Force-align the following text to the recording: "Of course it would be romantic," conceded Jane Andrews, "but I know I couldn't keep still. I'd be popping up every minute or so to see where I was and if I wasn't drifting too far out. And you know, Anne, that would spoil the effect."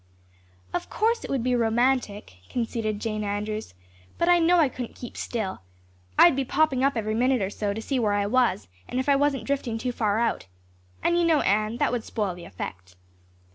"Of 0.73 0.89
course 0.89 1.23
it 1.23 1.29
would 1.29 1.43
be 1.43 1.55
romantic," 1.55 2.37
conceded 2.49 2.99
Jane 2.99 3.23
Andrews, 3.23 3.75
"but 4.17 4.27
I 4.27 4.39
know 4.39 4.57
I 4.57 4.67
couldn't 4.67 4.95
keep 4.95 5.15
still. 5.15 5.61
I'd 6.17 6.35
be 6.35 6.43
popping 6.43 6.83
up 6.83 6.93
every 6.97 7.13
minute 7.13 7.39
or 7.39 7.51
so 7.51 7.71
to 7.71 7.81
see 7.83 7.99
where 7.99 8.13
I 8.13 8.25
was 8.25 8.67
and 8.87 8.99
if 8.99 9.07
I 9.07 9.15
wasn't 9.15 9.43
drifting 9.45 9.77
too 9.77 9.91
far 9.91 10.17
out. 10.17 10.47
And 11.03 11.19
you 11.19 11.23
know, 11.23 11.41
Anne, 11.41 11.77
that 11.77 11.91
would 11.91 12.03
spoil 12.03 12.33
the 12.33 12.45
effect." 12.45 12.95